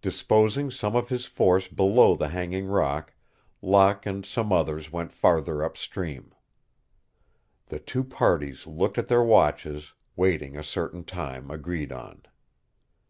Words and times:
Disposing 0.00 0.70
some 0.70 0.96
of 0.96 1.10
his 1.10 1.26
force 1.26 1.68
below 1.68 2.14
the 2.14 2.28
hanging 2.30 2.64
rock, 2.66 3.12
Locke 3.60 4.06
and 4.06 4.24
some 4.24 4.50
others 4.50 4.90
went 4.90 5.12
farther 5.12 5.62
upstream. 5.62 6.32
The 7.66 7.78
two 7.80 8.02
parties 8.02 8.66
looked 8.66 8.96
at 8.96 9.08
their 9.08 9.22
watches, 9.22 9.92
waiting 10.16 10.56
a 10.56 10.64
certain 10.64 11.04
time 11.04 11.50
agreed 11.50 11.92
on. 11.92 12.22